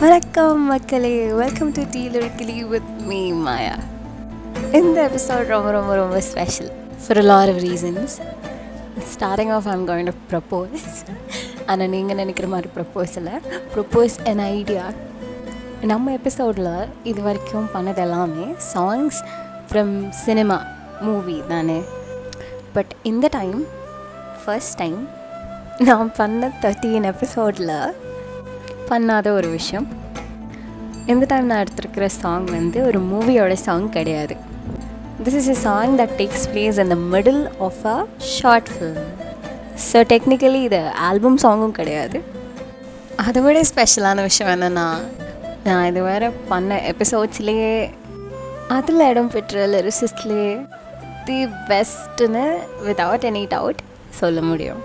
[0.00, 1.32] வணக்கம் மக்களே.
[1.32, 3.76] Welcome to tea lyrically with me Maya
[4.72, 6.70] இந்த எபிசோட் ரொம்ப ரொம்ப ரொம்ப special
[7.02, 8.14] for lot of reasons
[9.12, 10.84] starting off I'm going to propose
[11.66, 13.32] ஆனால் நீங்கள் நினைக்கிற மாதிரி ப்ரப்போஸ் இல்லை.
[13.74, 14.84] ப்ரப்போஸ் an ஐடியா
[15.82, 19.20] நம்ம எபிசோடில் இது வரைக்கும் பண்ணது எல்லாமே சாங்ஸ்
[19.70, 20.64] ஃப்ரம் சினிமா
[21.00, 21.82] மூவி தானே.
[22.72, 23.64] பட் இந்த டைம்
[24.44, 25.08] ஃபர்ஸ்ட் டைம்
[25.78, 27.76] நான் பண்ண தேர்ட்டீன் எபிசோடில்
[28.90, 29.86] பண்ணாத ஒரு விஷயம்.
[31.12, 34.36] இந்த டைம் நான் எடுத்திருக்கிற சாங் வந்து ஒரு மூவியோட சாங் கிடையாது.
[35.24, 37.98] This is a song that takes place in the middle of a
[38.36, 39.04] short film
[39.88, 42.18] so technically இது ஆல்பம் சாங்கும் கிடையாது.
[43.26, 44.88] அதை விட ஸ்பெஷலான விஷயம் என்னென்னா
[45.66, 47.70] நான் இது பண்ண எபிசோட்ஸ்லேயே
[48.76, 50.52] அதில் இடம் பெற்ற லிரிசிஸ்ட்லேயே
[51.26, 51.38] தி
[51.70, 52.44] பெஸ்ட்டுன்னு
[52.86, 53.80] விதவுட் எனி டவுட்
[54.20, 54.82] சொல்ல முடியும்.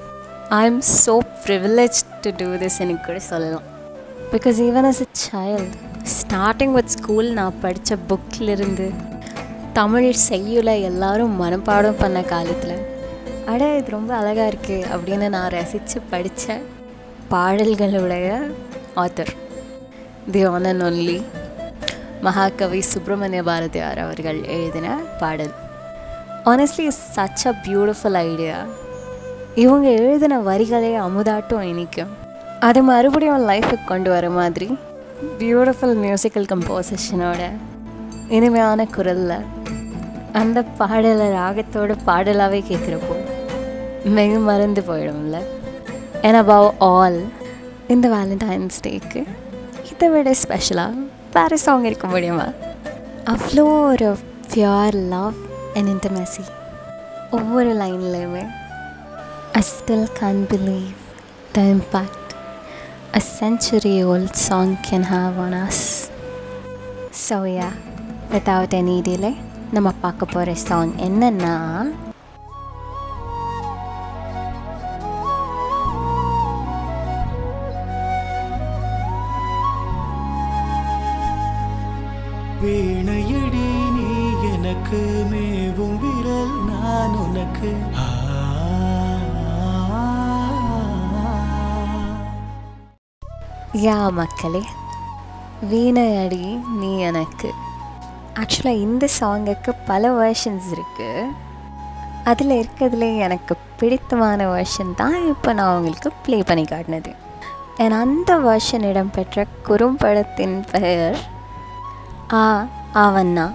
[0.60, 1.14] I am so
[1.46, 3.68] privilege to do this எனக்கு கூட சொல்லலாம்.
[4.34, 5.78] Because even as a child
[6.18, 8.86] starting with school நான் படித்த புக்கிலிருந்து
[9.74, 12.78] தமிழ் செய்யுளை எல்லாரும் மனப்பாடம் பண்ண காலத்தில்
[13.46, 16.58] அட இது ரொம்ப அழகாக இருக்குது அப்படின்னு நான் ரசித்து படித்த
[17.34, 18.30] பாடல்களுடைய
[18.96, 19.34] author
[20.32, 21.18] the one and only
[22.22, 25.54] Mahakavi Subramania Bharathiyar அவர்கள் எழுதின பாடல்.
[26.46, 28.58] Honestly such a beautiful idea
[29.56, 32.21] இவங்க எழுதின வரிகளே அமுதாட்டம் இனிக்கும்.
[32.68, 34.78] அது மறுபடியும் லைஃபுக்கு கொண்டு வர மாதிரி.
[35.40, 37.42] பியூட்டிஃபுல் மியூசிக்கல் கம்போசிஷனோட
[38.30, 39.36] இனிமையான குரலில்
[40.34, 43.16] அந்த பாடலை ராகத்தோட பாடலாகவே கேட்குறப்போ
[44.04, 45.38] மிக மறந்து போயிடும்ல.
[46.26, 47.20] அண்ட் அபவ் ஆல்
[47.88, 49.22] இந்த வேலண்டைன்ஸ் டேக்கு
[49.92, 50.94] இதை விட ஸ்பெஷலாக
[51.34, 52.48] வேறு சாங் இருக்க முடியுமா?
[53.26, 54.18] அவ்வளோ ஒரு
[54.54, 55.34] பியூர் லவ்
[55.76, 56.44] அண்ட் இன்டமெசி
[57.32, 58.46] ஒவ்வொரு லைன்லேயுமே
[59.52, 60.98] I still can't believe
[61.52, 62.20] the impact
[63.14, 66.10] a century old song can have on us.
[67.12, 67.74] So, yeah,
[68.32, 69.34] without any delay,
[69.72, 71.54] நம்ம பார்க்க போகிற சாங் என்னன்னா
[93.84, 94.62] யா மக்களே
[95.72, 96.46] வீணையடி
[96.80, 97.50] நீ எனக்கு.
[98.40, 101.30] ஆக்சுவலாக இந்த சாங்குக்கு பல வேர்ஷன்ஸ் இருக்குது
[102.24, 107.12] அதில் இருக்கிறதுல எனக்கு பிடித்தமான வேர்ஷன் தான் இப்போ நான் உங்களுக்கு ப்ளே பண்ணி காட்டினது.
[107.78, 111.20] என் அந்த வேர்ஷன் இடம்பெற்ற குறும்படத்தின் பெயர்
[112.34, 112.44] ஆ
[113.04, 113.48] ஆவண்ணா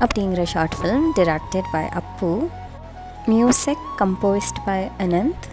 [0.00, 2.30] அப்படிங்கிற short film directed by Appu
[3.26, 5.46] music composed by Anand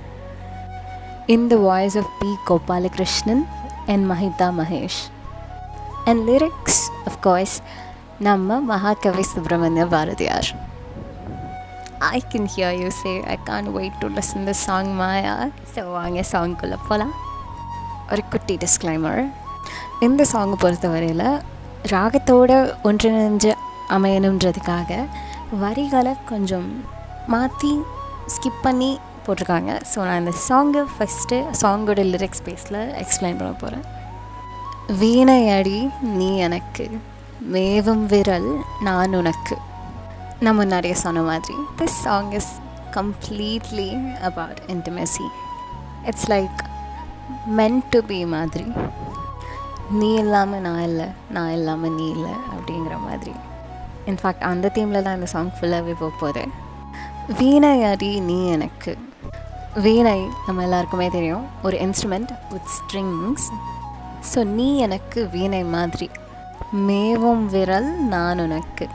[1.28, 2.36] in the voice of P.
[2.46, 3.48] Gopalakrishnan
[3.88, 5.10] and Mahita Mahesh.
[6.06, 7.62] And lyrics, of course,
[8.20, 10.46] Namma Mahakavi Subramanya Bharatiyar.
[12.02, 15.36] I can hear you say, I can't wait to listen to the song Maya.
[15.74, 17.14] So, வாங்க சாங்குக்குள்ளே போகலாம்
[18.14, 19.22] ஒரு குட்டி disclaimer
[20.08, 21.28] இந்த song பொறுத்தவரையில்
[21.94, 22.52] ராகத்தோட
[22.90, 23.52] ஒன்றிணைஞ்சு
[23.96, 24.92] அமையணுன்றதுக்காக
[25.64, 26.70] வரிகளை கொஞ்சம்
[27.34, 27.74] மாற்றி
[28.36, 28.92] skip பண்ணி
[29.26, 29.72] போட்டிருக்காங்க.
[29.92, 33.86] ஸோ நான் இந்த சாங்கை ஃபஸ்ட்டு சாங்கோட லிரிக்ஸ் பேஸில் எக்ஸ்பிளைன் பண்ண போகிறேன்
[35.02, 35.80] வீணையடி
[36.20, 36.86] நீ எனக்கு
[37.56, 38.50] மேவும் விரல்
[38.88, 39.56] நான் உனக்கு.
[40.44, 42.52] நான் முன்னாடியே சொன்ன மாதிரி this song is
[42.98, 43.90] completely
[44.30, 45.28] about intimacy
[46.10, 46.60] it's like
[47.60, 48.68] meant to be மாதிரி.
[50.00, 53.34] நீ இல்லாமல் நான் இல்லை நான் இல்லாமல் நீ இல்லை அப்படிங்கிற மாதிரி.
[54.12, 56.54] இன்ஃபேக்ட் அந்த தீமில் தான் இந்த சாங் ஃபுல்லாகவே போக போகிறேன்
[57.28, 58.98] வீணை அடி நீ எனக்கு.
[59.76, 61.46] வீணை நம்ம எல்லாருக்குமே தெரியும்.
[61.64, 63.52] ஒரு இன்ஸ்ட்ருமெண்ட் வித் ஸ்ட்ரிங்ஸ்
[64.34, 66.10] ஸோ நீ எனக்கு வீணை மாதிரி.
[66.72, 68.88] மேவும் விரல் நான் உனக்கு.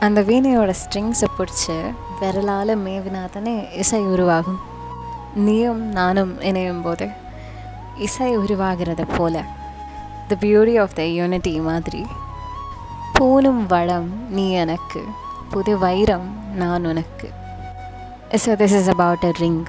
[0.00, 1.76] அந்த வீணையோட ஸ்ட்ரிங்ஸை பிடிச்சி
[2.20, 4.60] விரலால் மேவினா தானே இசை உருவாகும்.
[5.34, 7.08] நீயும் நானும் இணையும் போது
[7.96, 9.44] இசை உருவாகிறத போல.
[10.28, 12.06] The beauty of the unity மாதிரி.
[13.18, 15.04] பூணும் வளம் நீ எனக்கு.
[15.50, 17.42] புது வைரம் நான் உனக்கு.
[18.42, 19.60] So this is about a ring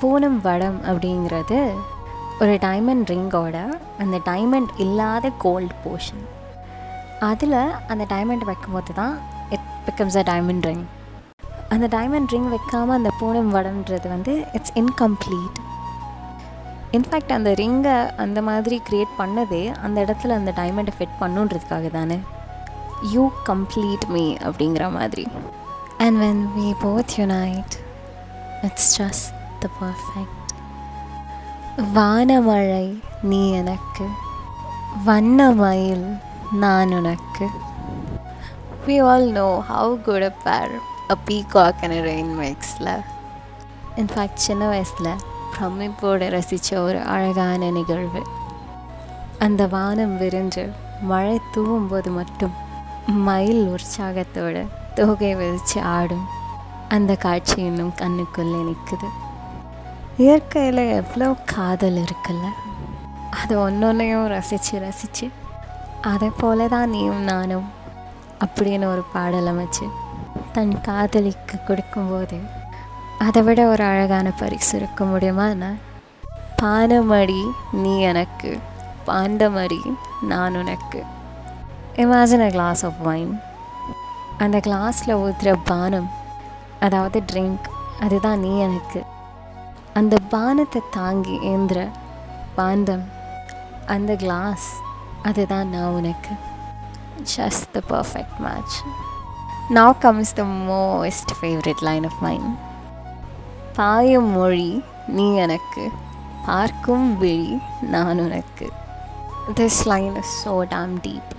[0.00, 1.58] Poonam வடம் அப்படிங்கிறது
[2.42, 3.56] ஒரு டைமண்ட் ரிங்கோட
[4.02, 6.24] அந்த டைமண்ட் இல்லாத கோல்டு போர்ஷன்
[7.28, 7.58] அதில்
[7.92, 9.14] அந்த டைமண்ட் வைக்கும்போது தான்
[9.56, 10.84] it becomes a diamond ring
[11.74, 15.60] அந்த டைமண்ட் ரிங் வைக்காமல் அந்த பூனம் வடம்ன்றது வந்து இட்ஸ் இன்கம்ப்ளீட்
[16.98, 22.18] இன்ஃபேக்ட் அந்த ரிங்கை அந்த மாதிரி க்ரியேட் பண்ணதே அந்த இடத்துல அந்த டைமண்டை ஃபிட் பண்ணுன்றதுக்காக தானே.
[23.12, 25.24] யூ கம்ப்ளீட் மீ அப்படிங்கிற மாதிரி.
[26.02, 27.74] And when we both unite,
[28.62, 29.32] it's just
[29.62, 30.40] the perfect.
[31.94, 34.06] வானமழை நீ எனக்கு
[35.04, 36.16] வண்ணமயில்
[36.52, 37.46] நான் உனக்கு.
[38.86, 40.70] We all know how good a pair
[41.10, 42.98] a peacock and a rain makes
[43.96, 45.20] in fact சின்ன வயசில்
[45.58, 48.22] பிரமிப்போடு ரசித்த ஒரு அழகான நிகழ்வு.
[49.38, 50.70] அந்த வானம் விரிஞ்சு
[51.00, 52.52] மழை தூவும் போது மட்டும்
[53.06, 56.26] மயில் உற்சாகத்தோடு தொகை விதித்து ஆடும்.
[56.88, 59.08] அந்த காட்சி இன்னும் கண்ணுக்குள்ளே நிற்குது.
[60.16, 62.46] இயற்கையில் எவ்வளோ காதல் இருக்குல்ல?
[63.40, 65.26] அது ஒன்றொன்னையும் ரசித்து ரசித்து
[66.10, 67.68] அதை போல தான் நீயும் நானும்
[68.44, 69.86] அப்படின்னு ஒரு பாடல் அமைச்சு
[70.52, 72.38] தன் காதலிக்கு கொடுக்கும்போது
[73.18, 75.48] அதை விட ஒரு அழகான பரிசு இருக்க முடியுமா
[76.62, 77.40] பானமடி
[77.82, 78.50] நீ எனக்கு
[79.06, 79.80] பாண்டமடி
[80.30, 81.00] நான் உனக்கு.
[81.96, 83.32] Imagine a glass of wine
[84.38, 86.08] அந்த கிளாஸில் ஊற்றுற பானம்
[86.80, 87.66] அதாவது ட்ரிங்க்
[88.00, 89.00] அதுதான் நீ எனக்கு.
[89.94, 91.88] அந்த பானத்தை தாங்கி ஏந்திர
[92.54, 93.04] பாண்டம்
[93.86, 94.68] அந்த கிளாஸ்
[95.22, 96.32] அதுதான் நான் உனக்கு.
[97.36, 98.76] Just the perfect match
[99.70, 102.50] now comes the most favourite line of mind
[103.76, 105.84] பாயும் மொழி நீ எனக்கு
[106.46, 108.68] பார்க்கும் விழி நான் உனக்கு.
[109.54, 111.32] This line is so damn deep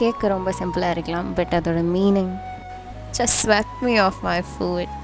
[0.00, 2.32] கேட்க ரொம்ப சிம்பிளாக இருக்கலாம் பட் அதோட மீனிங்
[3.18, 4.94] ஜஸ்ட் ஸ்வெக் மீ ஆஃப் மை ஃபுட்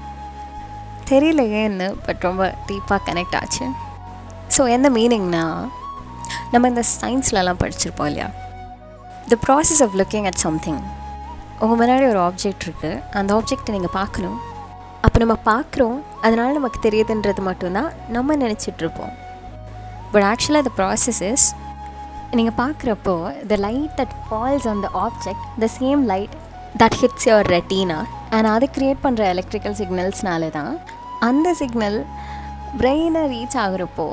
[1.11, 3.65] தெரியல ஏன்னு பட் ரொம்ப டீப்பாக கனெக்ட் ஆச்சு.
[4.55, 5.43] ஸோ என்ன மீனிங்னா
[6.53, 8.29] நம்ம இந்த சயின்ஸ்லலாம் படிச்சிருப்போம் இல்லையா?
[9.31, 10.81] The process of looking at something
[11.63, 14.39] உங்கள் முன்னாடி ஒரு ஆப்ஜெக்ட் இருக்குது அந்த ஆப்ஜெக்டை நீங்கள் பார்க்கணும்.
[15.05, 19.13] அப்போ நம்ம பார்க்குறோம் அதனால் நமக்கு தெரியுதுன்றது மட்டும்தான் நம்ம நினச்சிட்ருப்போம்
[20.13, 21.47] பட் ஆக்சுவலாக த ப்ராசஸ் இஸ்
[22.33, 23.13] நீங்கள் பார்க்குறப்போ
[23.47, 26.33] the light that falls on the object the same light
[26.77, 27.97] that hits your retina
[28.29, 30.79] and அதை க்ரியேட் பண்ணுற எலக்ட்ரிக்கல் சிக்னல்ஸ்னால தான்
[31.19, 32.05] அந்த சிக்னல்
[32.77, 34.07] பிரெயினை ரீச் ஆகுறப்போ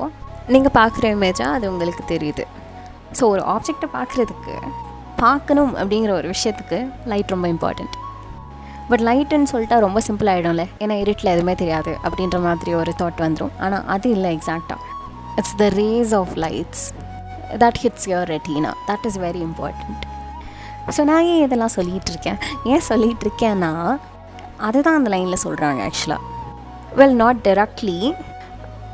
[0.49, 2.45] நீங்கள் பார்க்குற இமேஜாக அது உங்களுக்கு தெரியுது.
[3.19, 4.55] ஸோ ஒரு ஆப்ஜெக்டை பார்க்குறதுக்கு
[5.17, 7.95] பார்க்கணும் அப்படிங்கிற ஒரு விஷயத்துக்கு லைட் ரொம்ப இம்பார்ட்டண்ட்
[8.89, 13.51] பட் லைட்டுன்னு சொல்லிட்டா ரொம்ப சிம்பிள் ஆகிடும்ல ஏன்னா இருட்டில் எதுவுமே தெரியாது அப்படின்ற மாதிரி ஒரு தாட் வந்துடும்
[13.59, 14.81] ஆனால் அது இல்லை எக்ஸாக்டாக
[15.37, 16.85] it's the rays of lights
[17.59, 20.05] that hits your retina that is very important
[20.97, 23.99] so நான் ஏன் இதெல்லாம் சொல்லிகிட்டு இருக்கேன் ஏன் சொல்லிகிட்டு இருக்கேன்னா
[24.59, 26.21] அதுதான் அந்த லைனில் சொல்கிறாங்க ஆக்சுவலாக
[26.97, 28.15] well not directly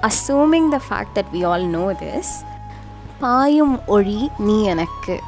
[0.01, 2.45] assuming the fact that we all know this
[3.19, 5.21] பாயும் ஒளி நீ எனக்கு.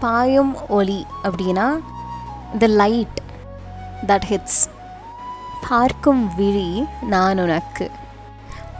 [0.00, 1.78] பாயும் ஒளி அப்படின்னா
[2.58, 3.20] த லைட்
[4.06, 4.68] தட் ஹிட்ஸ்
[5.68, 7.90] பார்க்கும் விழி நான் உனக்கு.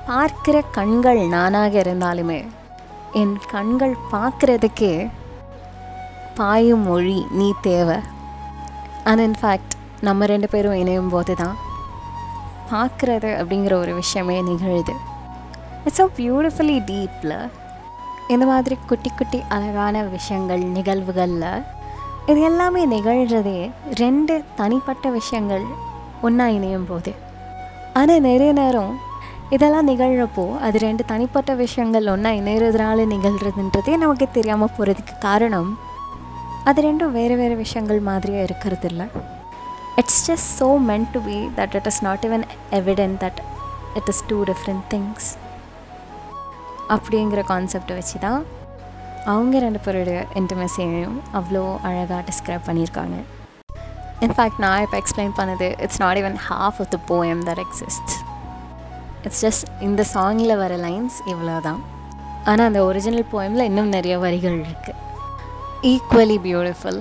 [0.06, 2.48] பார்க்கிற கண்கள் நானாக இருந்தாலுமே
[3.20, 4.94] என் கண்கள் பார்க்குறதுக்கே
[6.38, 7.96] பாயும் மொழி நீ தேவை.
[9.08, 9.74] அண்ட் இன்ஃபேக்ட்
[10.06, 11.56] நம்ம ரெண்டு பேரும் இணையும் போது தான்
[12.72, 14.94] பார்க்குறது அப்படிங்கிற ஒரு விஷயமே நிகழுது.
[15.84, 17.36] இட்ஸ் ஸோ பியூட்டிஃபுல்லி டீப்பில்
[18.34, 21.50] இந்த மாதிரி குட்டி குட்டி அழகான விஷயங்கள் நிகழ்வுகளில்
[22.30, 23.58] இது எல்லாமே நிகழ்கிறதே
[24.02, 25.66] ரெண்டு தனிப்பட்ட விஷயங்கள்
[26.26, 27.12] ஒன்றா இணையும் போது.
[27.98, 28.92] ஆனால் நிறைய நேரம்
[29.54, 35.70] இதெல்லாம் நிகழ்கிறப்போ அது ரெண்டு தனிப்பட்ட விஷயங்கள் ஒன்றா இணையிறதுனால நிகழ்கிறதுன்றதே நமக்கு தெரியாமல் போகிறதுக்கு காரணம்.
[36.68, 39.06] அது ரெண்டும் வேறு வேறு விஷயங்கள் மாதிரியே இருக்கிறது இல்லை
[40.00, 42.44] it's just so meant to be that it is not even
[42.80, 43.40] evident that
[44.00, 45.28] it is two different things
[46.96, 48.40] அப்படிங்கிற கான்செப்டை வச்சு தான்
[49.32, 53.16] அவங்க ரெண்டு பேருடைய இன்டிமெசியையும் அவ்வளோ அழகாக டிஸ்கிரைப் பண்ணியிருக்காங்க.
[54.26, 58.14] இன்ஃபேக்ட் நான் இப்போ எக்ஸ்பிளைன் பண்ணது it's not even half of the poem that exist
[59.26, 61.80] it's just இந்த சாங்கில் வர லைன்ஸ் இவ்வளோ தான்
[62.50, 64.96] ஆனால் அந்த ஒரிஜினல் போயமில் இன்னும் நிறைய வரிகள் இருக்குது
[65.92, 67.00] ஈக்குவலி பியூட்டிஃபுல்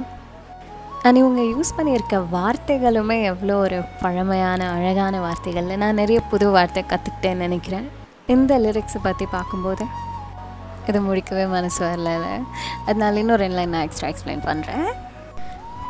[1.06, 7.46] அண்ட் இவங்க யூஸ் பண்ணியிருக்க வார்த்தைகளுமே எவ்வளோ ஒரு பழமையான அழகான வார்த்தைகள் நான் நிறைய புது வார்த்தை கற்றுக்கிட்டேன்னு
[7.46, 7.88] நினைக்கிறேன்.
[8.36, 9.86] இந்த லிரிக்ஸை பற்றி பார்க்கும்போது
[10.90, 12.10] இது முடிக்கவே மனசு வரல.
[12.88, 14.88] அதனால இன்னும் ரெண்டு லைன் நான் எக்ஸ்ட்ரா எக்ஸ்பிளைன் பண்ணுறேன்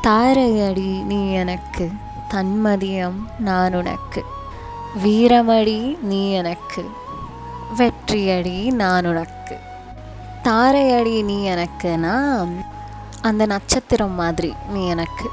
[0.06, 1.86] தாரையடி நீ எனக்கு
[2.34, 4.22] தன்மதியம் நான் உனக்கு.
[5.04, 6.92] வீரமடி நீ எனக்கு
[7.78, 9.60] வெற்றியடி நான் உனக்கு.
[10.44, 12.48] தாரையடி நீ எனக்குனா
[13.22, 15.30] அந்த நட்சத்திரம் மாதிரி நீ எனக்கு.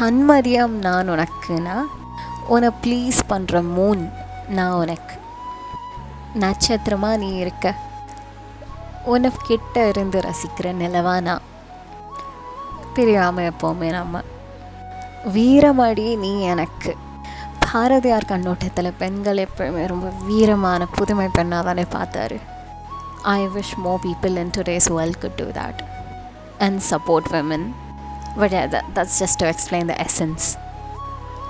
[0.00, 1.80] தன்மதியம் நான் உனக்குனா
[2.46, 4.12] உன்னை ப்ளீஸ் பண்ணுற மூன்
[4.48, 5.16] நான் உனக்கு.
[6.34, 7.74] நட்சத்திரமாக நீ இருக்க.
[9.04, 11.40] உன்னை கிட்ட இருந்து ரசிக்கிற நிலவா நான்.
[12.94, 14.20] பிரியாமல் எப்போவுமே நம்ம.
[15.34, 16.96] வீரமடி நீ எனக்கு.
[17.74, 22.40] பாரதியார் கண்ணோட்டத்தில் பெண்கள் எப்பவுமே ரொம்ப வீரமான புதுமை பெண்ணாக தானே பார்த்தாரு
[23.22, 25.78] I wish more people in today's world could do that
[26.58, 27.72] and support women
[28.36, 28.52] but
[28.94, 30.62] that's just to explain the essence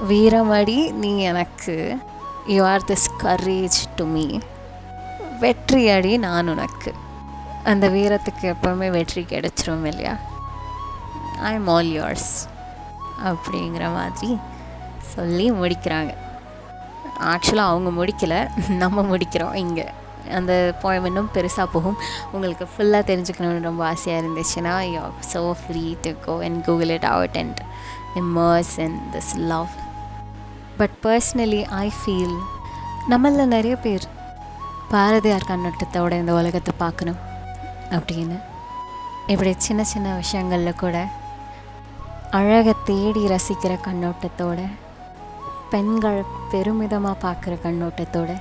[0.09, 1.97] வீரமடி நீ எனக்கு
[2.47, 4.39] you are this courage to me
[5.41, 6.95] வெற்றி அடி நான் உனக்கு.
[7.65, 10.17] அந்த வீரத்துக்கு எப்போவுமே வெற்றி கிடைச்சிரும் இல்லையா?
[11.43, 12.49] I am all yours.
[13.25, 14.39] அப்படிங்கிற மாதிரி
[15.13, 16.13] சொல்லி முடிக்கிறாங்க.
[17.33, 18.41] ஆக்சுவலாக அவங்க முடிக்கலை.
[18.83, 19.87] நம்ம முடிக்கிறோம் இங்கே.
[20.39, 21.99] அந்த போயம் இன்னும் பெருசாக போகும்.
[22.33, 27.37] உங்களுக்கு ஃபுல்லாக தெரிஞ்சுக்கணும்னு ரொம்ப ஆசையாக இருந்துச்சுன்னா you so free to go and google it out
[27.43, 27.61] and
[28.21, 29.73] immerse in this love
[30.81, 32.37] but personally I feel
[33.13, 34.07] நம்மளில் நிறைய பேர்
[34.93, 37.21] பாரதியார் கண்ணோட்டத்தோட இந்த உலகத்தை பார்க்கணும்
[37.97, 38.37] அப்படின்னு.
[39.33, 40.97] இப்படி சின்ன சின்ன விஷயங்களில் கூட
[42.39, 44.61] அழகை தேடி ரசிக்கிற கண்ணோட்டத்தோட
[45.75, 48.33] பெண்கள் பெருமிதமாக பார்க்குற கண்ணோட்டத்தோட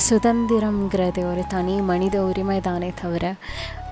[0.00, 3.24] சுதந்திரம்ங்கிறது ஒரு தனி மனித உரிமை தானே தவிர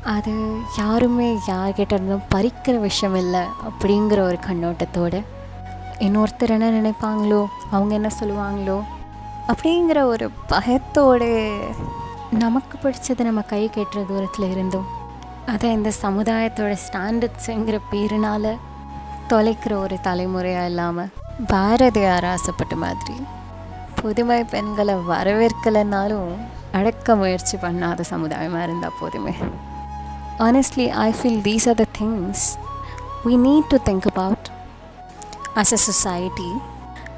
[0.06, 0.32] அது
[0.78, 5.14] யாருமே யார்கிட்ட இருந்தும் பறிக்கிற விஷயம் இல்லை அப்படிங்கிற ஒரு கண்ணோட்டத்தோட
[5.98, 7.40] இன்னொருத்தர் என்ன நினைப்பாங்களோ
[7.70, 8.78] அவங்க என்ன சொல்லுவாங்களோ
[9.48, 11.30] அப்படிங்கிற ஒரு பயத்தோடு
[12.38, 14.88] நமக்கு பிடிச்சது நம்ம கை கெட்டுற தூரத்தில் இருந்தோம்
[15.46, 18.54] அதை இந்த சமுதாயத்தோட ஸ்டாண்டர்ட்ஸுங்கிற பேருனால
[19.30, 21.10] தொலைக்கிற ஒரு தலைமுறையாக இல்லாமல்
[21.50, 23.16] பாரதியார் ஆசைப்பட்ட மாதிரி
[24.00, 26.32] புதுமை பெண்களை வரவேற்கலைன்னாலும்
[26.74, 29.34] அடக்க முயற்சி பண்ணாத சமுதாயமாக இருந்தால் போதுமே
[30.40, 32.44] honestly I feel these are the things
[33.24, 34.46] we need to think about
[35.56, 36.50] as a society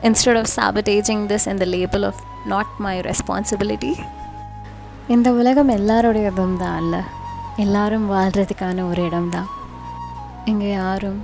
[0.02, 3.93] instead of sabotaging this இந்த the of not my responsibility
[5.09, 7.02] இந்த உலகம் எல்லாருடைய இடம் தான் இல்லை
[7.57, 9.49] எல்லாரும் வாழ்கிறதுக்கான ஒரு இடம் தான்
[10.45, 11.21] இங்கே யாரும்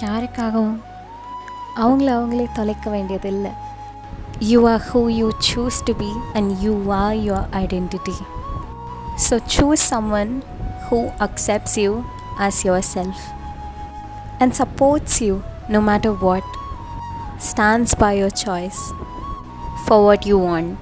[0.00, 0.78] யாருக்காகவும்
[1.83, 3.53] அவங்கள அவங்களே தொலைக்க வேண்டியதில்லை
[4.51, 8.17] you are who you choose to be and you are your identity
[9.27, 10.33] so choose some one
[10.87, 11.91] who accepts you
[12.37, 13.19] as yourself
[14.39, 15.35] and supports you
[15.67, 16.43] no matter what,
[17.39, 18.91] stands by your choice
[19.85, 20.77] for what you want.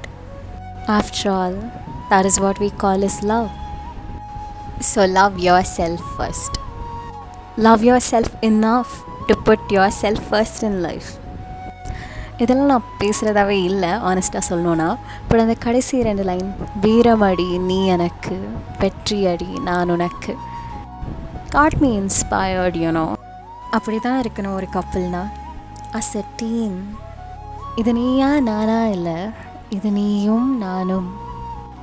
[0.87, 1.71] After all,
[2.09, 3.51] that is what we call as love.
[4.81, 6.57] So love yourself first.
[7.57, 11.08] Love yourself enough to put yourself first in life
[12.36, 14.88] இதெல்லாம் நான் பேசுகிறதாவே இல்லை ஆனஸ்ட்டாக சொல்லணுன்னா
[15.28, 16.48] but அந்த கடைசி ரெண்டு line
[16.80, 18.36] வீரமடி நீ எனக்கு
[18.80, 20.32] வெற்றி அடி நான் உனக்கு.
[21.50, 23.04] காட் மீ இன்ஸ்பயர்ட் யூனோ
[23.70, 25.22] அப்படி தான் இருக்கணும் ஒரு கப்பல்னா
[25.92, 26.78] அஸ் எ டீம்
[27.76, 29.18] இது நீயா நானா இல்லை
[29.68, 31.08] இது நீயும் நானும்.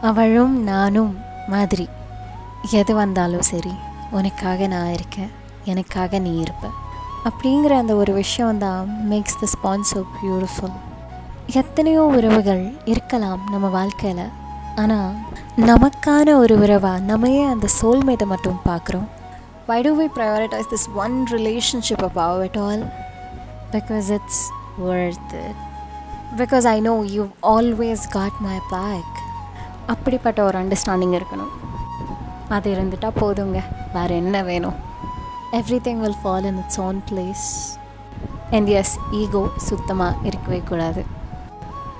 [0.02, 1.14] அவளும் நானும்
[1.48, 1.88] மாதிரி.
[2.72, 3.74] எது வந்தாலும் சரி
[4.12, 5.32] உனக்காக நான் இருக்கேன்
[5.64, 6.66] எனக்காக நீ இருப்ப.
[7.28, 10.76] அப்படிங்கிற அந்த ஒரு விஷயம் தான் makes the span so beautiful
[11.62, 12.64] எத்தனையோ உறவுகள்
[12.94, 14.26] இருக்கலாம் நம்ம வாழ்க்கையில்.
[14.82, 15.12] ஆனால்
[15.70, 19.08] நமக்கான ஒரு உறவாக நம்ம ஏன் அந்த சோல்மேட்டை மட்டும் பார்க்குறோம்.
[19.70, 22.84] Why do we prioritise this one relationship above it all
[23.76, 24.44] because it's
[24.90, 25.36] worth
[26.42, 27.24] because I know you
[27.56, 29.16] always got my back
[29.94, 31.54] அப்படிப்பட்ட ஒரு அண்டர்ஸ்டாண்டிங் இருக்கணும்.
[32.56, 33.62] அது இருந்துட்டால் போதுங்க.
[33.96, 34.78] வேறு என்ன வேணும்?
[35.80, 37.46] Everything will fall in its own place
[38.52, 41.04] and as ego சுத்தமாக இருக்கவே கூடாது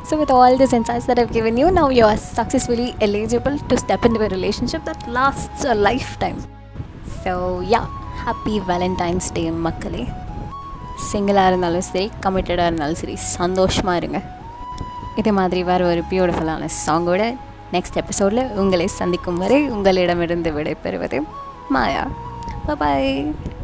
[0.10, 3.78] So, with all these insights that I've given you, now you are successfully eligible to
[3.78, 6.40] step into a relationship that lasts a lifetime.
[7.24, 7.86] So, yeah,
[8.26, 10.04] happy Valentine's Day, மக்களே
[11.06, 14.20] சிங்கிளாக இருந்தாலும் சரி கமிட்டடாக இருந்தாலும் சரி சந்தோஷமாக இருங்க
[15.16, 17.24] இதே மாதிரி வேறு ஒரு பியூட்டிஃபுல்லான சாங்கோட
[17.72, 21.20] நெக்ஸ்ட் எபிசோடில் உங்களை சந்திக்கும் வரை உங்களிடமிருந்து விடைபெறுவது
[21.70, 22.06] மாயா
[22.66, 23.55] 拜拜。